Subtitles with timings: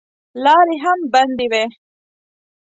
[0.43, 1.65] لارې هم بندې وې.